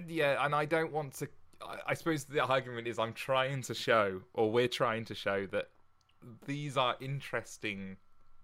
yeah, 0.08 0.46
and 0.46 0.54
I 0.54 0.66
don't 0.66 0.92
want 0.92 1.14
to. 1.16 1.28
I, 1.62 1.78
I 1.88 1.94
suppose 1.94 2.26
the 2.26 2.44
argument 2.44 2.88
is 2.88 3.00
I'm 3.00 3.14
trying 3.14 3.62
to 3.64 3.74
show, 3.74 4.22
or 4.34 4.52
we're 4.52 4.68
trying 4.68 5.06
to 5.06 5.16
show 5.16 5.46
that 5.48 5.70
these 6.46 6.78
are 6.78 6.96
interesting 7.00 7.98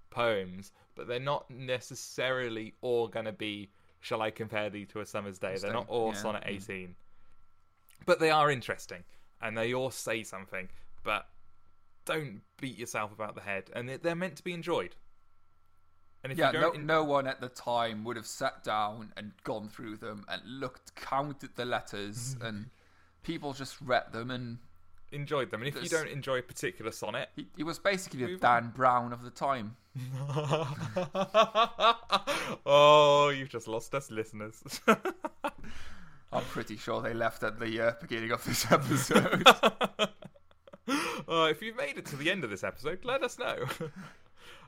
poems, 0.09 0.71
but 0.95 1.07
they're 1.07 1.19
not 1.19 1.49
necessarily 1.49 2.73
all 2.81 3.07
going 3.07 3.25
to 3.25 3.31
be. 3.31 3.69
Shall 4.01 4.21
I 4.21 4.31
compare 4.31 4.69
thee 4.69 4.85
to 4.85 4.99
a 5.01 5.05
summer's 5.05 5.37
day? 5.39 5.57
They're 5.57 5.71
not 5.73 5.87
all 5.89 6.11
Yeah. 6.13 6.17
sonnet 6.21 6.43
18, 6.45 6.95
but 8.05 8.19
they 8.19 8.31
are 8.31 8.49
interesting, 8.49 9.03
and 9.41 9.57
they 9.57 9.73
all 9.73 9.91
say 9.91 10.23
something. 10.23 10.69
But 11.03 11.27
don't 12.05 12.41
beat 12.59 12.77
yourself 12.77 13.11
about 13.11 13.35
the 13.35 13.41
head, 13.41 13.69
and 13.73 13.87
they- 13.87 13.97
they're 13.97 14.15
meant 14.15 14.37
to 14.37 14.43
be 14.43 14.53
enjoyed. 14.53 14.95
And 16.23 16.31
if 16.31 16.37
yeah, 16.37 16.51
no, 16.51 16.61
don't 16.61 16.83
no 16.85 17.03
one 17.03 17.25
at 17.27 17.41
the 17.41 17.49
time 17.49 18.03
would 18.03 18.15
have 18.15 18.27
sat 18.27 18.63
down 18.63 19.11
and 19.17 19.33
gone 19.43 19.69
through 19.69 19.97
them 19.97 20.23
and 20.27 20.41
looked, 20.45 20.93
counted 20.95 21.55
the 21.55 21.65
letters, 21.65 22.35
and 22.41 22.69
people 23.23 23.53
just 23.53 23.75
read 23.81 24.13
them. 24.13 24.31
And 24.31 24.57
enjoyed 25.13 25.51
them, 25.51 25.61
and 25.61 25.67
if 25.75 25.83
you 25.83 25.89
don't 25.89 26.07
enjoy 26.07 26.37
a 26.37 26.41
particular 26.41 26.89
sonnet, 26.89 27.27
he, 27.35 27.45
he 27.57 27.63
was 27.63 27.77
basically 27.77 28.25
the 28.25 28.37
Dan 28.37 28.71
Brown 28.73 29.11
of 29.11 29.23
the 29.23 29.29
time. 29.29 29.75
oh, 32.65 33.29
you've 33.29 33.49
just 33.49 33.67
lost 33.67 33.93
us, 33.93 34.09
listeners. 34.11 34.79
I'm 36.33 36.43
pretty 36.45 36.77
sure 36.77 37.01
they 37.01 37.13
left 37.13 37.43
at 37.43 37.59
the 37.59 37.87
uh, 37.87 37.91
beginning 38.01 38.31
of 38.31 38.43
this 38.45 38.65
episode. 38.71 39.43
uh, 39.45 40.07
if 41.49 41.61
you've 41.61 41.75
made 41.75 41.97
it 41.97 42.05
to 42.07 42.15
the 42.15 42.31
end 42.31 42.43
of 42.45 42.49
this 42.49 42.63
episode, 42.63 43.03
let 43.03 43.21
us 43.21 43.37
know. 43.37 43.57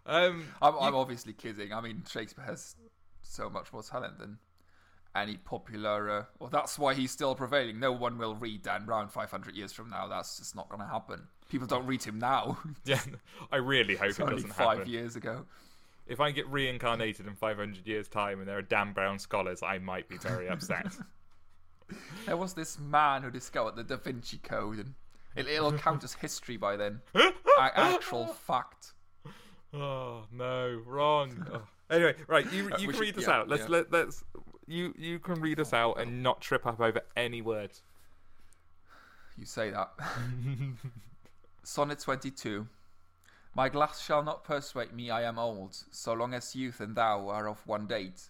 um, 0.05 0.45
I'm, 0.61 0.73
you- 0.73 0.79
I'm 0.81 0.95
obviously 0.95 1.31
kidding. 1.33 1.71
I 1.71 1.79
mean, 1.79 2.03
Shakespeare 2.09 2.43
has 2.45 2.75
so 3.21 3.49
much 3.49 3.71
more 3.71 3.81
talent 3.83 4.19
than 4.19 4.39
any 5.15 5.37
popular. 5.37 6.09
Uh, 6.09 6.23
well, 6.39 6.49
that's 6.49 6.77
why 6.79 6.93
he's 6.93 7.11
still 7.11 7.35
prevailing. 7.35 7.79
No 7.79 7.91
one 7.91 8.17
will 8.17 8.35
read 8.35 8.63
Dan 8.63 8.85
Brown 8.85 9.07
500 9.07 9.55
years 9.55 9.71
from 9.71 9.89
now. 9.89 10.07
That's 10.07 10.37
just 10.37 10.55
not 10.55 10.69
going 10.69 10.81
to 10.81 10.87
happen. 10.87 11.27
People 11.49 11.67
don't 11.67 11.85
read 11.85 12.03
him 12.03 12.19
now. 12.19 12.57
yeah, 12.85 12.99
I 13.51 13.57
really 13.57 13.95
hope 13.95 14.09
it's 14.09 14.19
it 14.19 14.27
doesn't 14.27 14.53
five 14.53 14.79
happen. 14.79 14.91
years 14.91 15.15
ago. 15.15 15.45
If 16.07 16.19
I 16.19 16.31
get 16.31 16.47
reincarnated 16.47 17.27
in 17.27 17.35
500 17.35 17.87
years' 17.87 18.07
time 18.09 18.39
and 18.39 18.47
there 18.47 18.57
are 18.57 18.63
Dan 18.63 18.91
Brown 18.91 19.19
scholars, 19.19 19.61
I 19.63 19.77
might 19.77 20.09
be 20.09 20.17
very 20.17 20.49
upset. 20.49 20.87
There 22.25 22.37
was 22.37 22.53
this 22.53 22.79
man 22.79 23.23
who 23.23 23.29
discovered 23.29 23.75
the 23.75 23.83
Da 23.83 23.97
Vinci 23.97 24.37
Code, 24.37 24.79
and 24.79 24.93
it, 25.35 25.47
it'll 25.47 25.73
count 25.73 26.03
as 26.03 26.13
history 26.13 26.57
by 26.57 26.75
then. 26.75 27.01
A- 27.13 27.33
actual 27.59 28.27
fact. 28.27 28.93
Oh 29.73 30.23
no, 30.31 30.81
wrong. 30.85 31.45
Oh. 31.51 31.61
Anyway, 31.89 32.15
right, 32.27 32.51
you 32.51 32.69
Uh, 32.71 32.77
you 32.77 32.87
can 32.87 32.99
read 32.99 33.15
this 33.15 33.27
yeah, 33.27 33.39
out. 33.39 33.49
Let's 33.49 33.63
yeah. 33.63 33.69
let 33.69 33.91
let's 33.91 34.23
you 34.67 34.93
you 34.97 35.19
can 35.19 35.41
read 35.41 35.59
us 35.59 35.73
out 35.73 35.99
and 35.99 36.23
not 36.23 36.41
trip 36.41 36.65
up 36.65 36.79
over 36.79 37.01
any 37.15 37.41
words. 37.41 37.81
You 39.37 39.45
say 39.45 39.71
that. 39.71 39.91
Sonnet 41.63 41.99
22. 41.99 42.67
My 43.55 43.69
glass 43.69 44.01
shall 44.01 44.23
not 44.23 44.43
persuade 44.43 44.93
me 44.93 45.09
I 45.09 45.23
am 45.23 45.37
old, 45.37 45.75
so 45.91 46.13
long 46.13 46.33
as 46.33 46.55
youth 46.55 46.79
and 46.79 46.95
thou 46.95 47.29
are 47.29 47.47
of 47.47 47.65
one 47.67 47.87
date. 47.87 48.29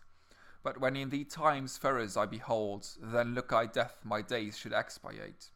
But 0.64 0.80
when 0.80 0.96
in 0.96 1.10
thee 1.10 1.24
time's 1.24 1.78
furrows 1.78 2.16
I 2.16 2.26
behold, 2.26 2.88
then 3.02 3.34
look 3.34 3.52
I 3.52 3.66
death 3.66 3.98
my 4.04 4.22
days 4.22 4.58
should 4.58 4.74
expiate. 4.74 5.50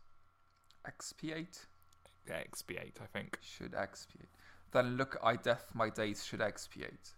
Expiate? 0.85 1.65
Expiate, 2.29 2.97
I 3.01 3.05
think. 3.05 3.39
Should 3.41 3.73
expiate. 3.73 4.29
Then 4.71 4.97
look 4.97 5.17
I 5.23 5.35
death 5.35 5.71
my 5.73 5.89
days 5.89 6.25
should 6.25 6.41
expiate. 6.41 7.11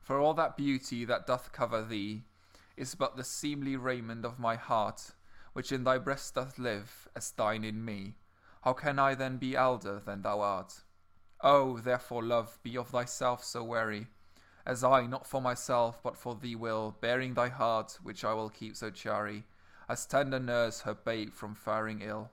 For 0.00 0.18
all 0.18 0.34
that 0.34 0.56
beauty 0.56 1.04
that 1.04 1.26
doth 1.26 1.52
cover 1.52 1.82
thee 1.82 2.24
is 2.76 2.94
but 2.94 3.16
the 3.16 3.24
seemly 3.24 3.76
raiment 3.76 4.24
of 4.24 4.38
my 4.38 4.56
heart, 4.56 5.12
which 5.52 5.72
in 5.72 5.84
thy 5.84 5.98
breast 5.98 6.34
doth 6.34 6.58
live, 6.58 7.08
as 7.16 7.30
thine 7.30 7.64
in 7.64 7.84
me. 7.84 8.14
How 8.62 8.72
can 8.72 8.98
I 8.98 9.14
then 9.14 9.38
be 9.38 9.56
elder 9.56 10.00
than 10.04 10.22
thou 10.22 10.40
art? 10.40 10.82
Oh, 11.40 11.78
therefore, 11.78 12.22
love, 12.22 12.58
be 12.62 12.76
of 12.76 12.88
thyself 12.88 13.44
so 13.44 13.62
wary, 13.62 14.08
as 14.66 14.82
I, 14.82 15.06
not 15.06 15.26
for 15.26 15.40
myself, 15.40 16.02
but 16.02 16.16
for 16.16 16.34
thee 16.34 16.56
will, 16.56 16.96
bearing 17.00 17.34
thy 17.34 17.48
heart, 17.48 17.98
which 18.02 18.24
I 18.24 18.34
will 18.34 18.50
keep 18.50 18.76
so 18.76 18.90
chary, 18.90 19.44
as 19.88 20.06
tender 20.06 20.40
nurse 20.40 20.80
her 20.80 20.94
babe 20.94 21.32
from 21.32 21.54
faring 21.54 22.02
ill. 22.02 22.30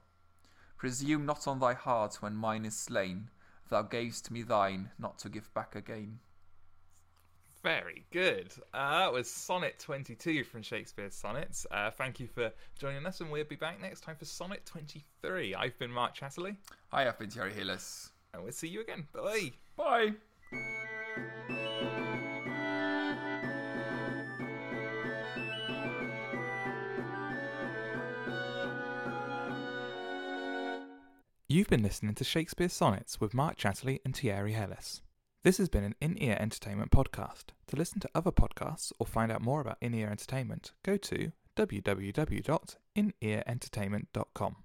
Presume 0.78 1.26
not 1.26 1.48
on 1.48 1.60
thy 1.60 1.74
heart 1.74 2.16
when 2.22 2.36
mine 2.36 2.66
is 2.66 2.76
slain, 2.76 3.30
thou 3.70 3.84
gavest 3.84 4.32
me 4.32 4.42
thine, 4.42 4.92
not 4.98 5.20
to 5.20 5.30
give 5.30 5.54
back 5.54 5.76
again. 5.76 6.20
Very 7.64 8.06
good. 8.12 8.54
Uh, 8.74 9.00
that 9.00 9.14
was 9.14 9.30
Sonnet 9.30 9.80
22 9.80 10.44
from 10.44 10.62
Shakespeare's 10.62 11.16
Sonnets. 11.16 11.66
Uh, 11.72 11.90
thank 11.92 12.20
you 12.20 12.28
for 12.28 12.52
joining 12.78 13.06
us, 13.06 13.22
and 13.22 13.32
we'll 13.32 13.46
be 13.46 13.56
back 13.56 13.82
next 13.82 14.02
time 14.02 14.18
for 14.18 14.26
Sonnet 14.26 14.66
23. 14.66 15.56
I've 15.56 15.78
been 15.80 15.92
Mark 15.92 16.14
Chatterley, 16.16 16.58
Hi, 16.92 17.02
I 17.02 17.06
have 17.06 17.18
been 17.18 17.30
Thierry 17.30 17.54
Heles. 17.54 18.10
and 18.34 18.44
we'll 18.44 18.52
see 18.52 18.68
you 18.68 18.82
again. 18.82 19.08
Bye. 19.14 19.54
Bye. 19.78 20.14
You've 31.48 31.68
been 31.70 31.84
listening 31.84 32.16
to 32.16 32.24
Shakespeare's 32.24 32.74
Sonnets 32.74 33.22
with 33.22 33.34
Mark 33.34 33.58
Chatterley 33.58 34.00
and 34.04 34.16
Thierry 34.16 34.54
Heles. 34.54 35.02
This 35.44 35.58
has 35.58 35.68
been 35.68 35.84
an 35.84 35.96
In 36.00 36.16
Ear 36.24 36.38
Entertainment 36.40 36.92
podcast. 36.92 37.48
To 37.68 37.76
listen 37.76 38.00
to 38.00 38.10
other 38.16 38.32
podcasts 38.32 38.94
or 38.98 39.06
find 39.06 39.30
out 39.30 39.42
more 39.42 39.60
about 39.60 39.76
In 39.82 39.94
Ear 39.94 40.10
Entertainment, 40.10 40.72
go 40.84 40.96
to 40.96 41.34
www.inearentertainment.com. 41.58 44.56